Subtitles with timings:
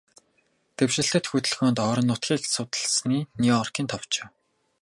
[0.75, 4.27] Дэвшилтэт хөдөлгөөнд, орон нутгийн судалгааны Нью-Йоркийн товчоо